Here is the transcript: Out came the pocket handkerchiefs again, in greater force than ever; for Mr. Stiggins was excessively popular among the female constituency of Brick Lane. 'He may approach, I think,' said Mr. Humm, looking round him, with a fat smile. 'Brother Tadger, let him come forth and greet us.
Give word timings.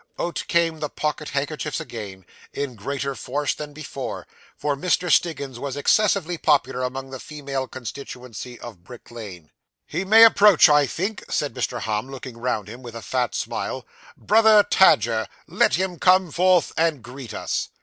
Out 0.17 0.43
came 0.47 0.79
the 0.79 0.89
pocket 0.89 1.29
handkerchiefs 1.29 1.79
again, 1.79 2.25
in 2.53 2.73
greater 2.73 3.13
force 3.13 3.53
than 3.53 3.77
ever; 3.77 4.25
for 4.57 4.75
Mr. 4.75 5.11
Stiggins 5.11 5.59
was 5.59 5.77
excessively 5.77 6.39
popular 6.39 6.81
among 6.81 7.11
the 7.11 7.19
female 7.19 7.67
constituency 7.67 8.59
of 8.59 8.83
Brick 8.83 9.11
Lane. 9.11 9.51
'He 9.85 10.03
may 10.03 10.23
approach, 10.25 10.67
I 10.69 10.87
think,' 10.87 11.25
said 11.31 11.53
Mr. 11.53 11.81
Humm, 11.81 12.09
looking 12.09 12.37
round 12.37 12.67
him, 12.67 12.81
with 12.81 12.95
a 12.95 13.03
fat 13.03 13.35
smile. 13.35 13.85
'Brother 14.17 14.63
Tadger, 14.63 15.27
let 15.45 15.75
him 15.75 15.99
come 15.99 16.31
forth 16.31 16.73
and 16.75 17.03
greet 17.03 17.35
us. 17.35 17.69